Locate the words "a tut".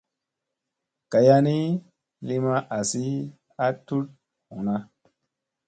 3.65-4.05